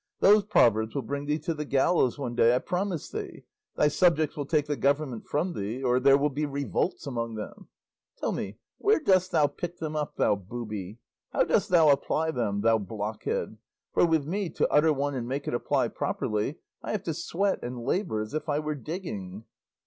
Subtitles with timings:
[0.19, 3.43] Those proverbs will bring thee to the gallows one day, I promise thee;
[3.75, 7.67] thy subjects will take the government from thee, or there will be revolts among them.
[8.17, 10.97] Tell me, where dost thou pick them up, thou booby?
[11.33, 13.57] How dost thou apply them, thou blockhead?
[13.93, 17.59] For with me, to utter one and make it apply properly, I have to sweat
[17.61, 19.43] and labour as if I were digging."